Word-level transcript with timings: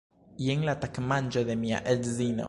Jen 0.43 0.63
la 0.69 0.73
tagmanĝo 0.85 1.43
de 1.49 1.59
mia 1.65 1.83
edzino 1.95 2.39